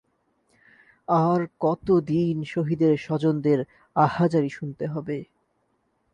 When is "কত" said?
1.59-1.87